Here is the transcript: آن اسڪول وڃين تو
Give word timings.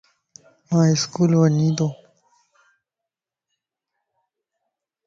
آن 0.75 0.85
اسڪول 0.93 1.31
وڃين 1.39 1.71
تو 1.77 1.87